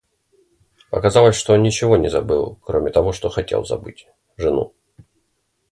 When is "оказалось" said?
0.89-1.35